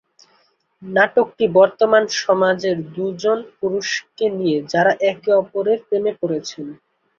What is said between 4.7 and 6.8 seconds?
যারা একে অপরের প্রেমে পড়েছেন।